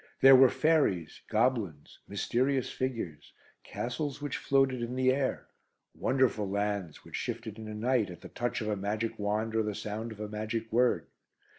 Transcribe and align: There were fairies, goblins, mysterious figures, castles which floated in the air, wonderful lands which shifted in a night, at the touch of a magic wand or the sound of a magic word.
There 0.21 0.35
were 0.35 0.49
fairies, 0.49 1.21
goblins, 1.29 1.99
mysterious 2.07 2.71
figures, 2.71 3.33
castles 3.63 4.19
which 4.19 4.35
floated 4.35 4.81
in 4.81 4.95
the 4.95 5.13
air, 5.13 5.45
wonderful 5.93 6.49
lands 6.49 7.03
which 7.03 7.13
shifted 7.15 7.59
in 7.59 7.67
a 7.67 7.75
night, 7.75 8.09
at 8.09 8.21
the 8.21 8.29
touch 8.29 8.61
of 8.61 8.67
a 8.69 8.75
magic 8.75 9.19
wand 9.19 9.55
or 9.55 9.61
the 9.61 9.75
sound 9.75 10.11
of 10.11 10.19
a 10.19 10.27
magic 10.27 10.71
word. 10.73 11.05